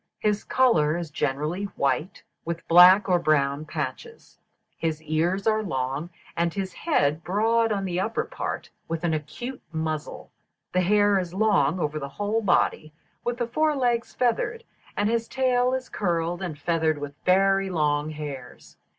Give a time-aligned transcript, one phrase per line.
[0.17, 4.39] His colour is generally white, with black or brown patches;
[4.75, 9.61] his ears are long, and his head broad on the upper part, with an acute
[9.71, 10.31] muzzle;
[10.73, 12.91] the hair is long over the whole body,
[13.23, 14.63] with the fore legs feathered;
[14.97, 18.77] his tail is curled, and feathered with very long hairs.